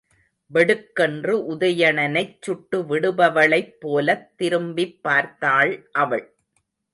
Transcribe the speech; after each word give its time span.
வெடுக்கென்று 0.51 1.33
உதயணனைச் 1.51 2.39
சுட்டுவிடுபவளைப்போலத் 2.47 4.25
திரும்பிப் 4.35 5.03
பார்த்தாள் 5.03 5.89
அவள். 5.91 6.25